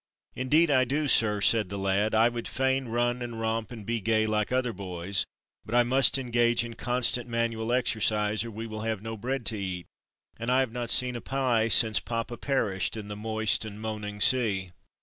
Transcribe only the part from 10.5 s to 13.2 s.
I have not seen a pie since papa perished in the